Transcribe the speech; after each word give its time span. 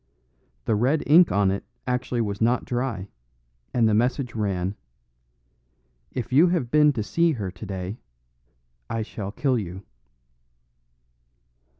The 0.65 0.73
red 0.73 1.03
ink 1.05 1.31
on 1.31 1.51
it 1.51 1.63
actually 1.85 2.21
was 2.21 2.41
not 2.41 2.65
dry, 2.65 3.07
and 3.71 3.87
the 3.87 3.93
message 3.93 4.33
ran, 4.33 4.73
"If 6.11 6.33
you 6.33 6.47
have 6.47 6.71
been 6.71 6.91
to 6.93 7.03
see 7.03 7.33
her 7.33 7.51
today, 7.51 7.99
I 8.89 9.03
shall 9.03 9.31
kill 9.31 9.59
you." 9.59 9.83